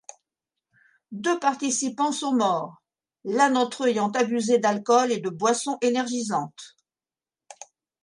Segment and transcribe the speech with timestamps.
[1.11, 2.81] Deux participants sont morts,
[3.23, 6.75] l'un d'entre eux ayant abusé d'alcool et de boissons énergisantes.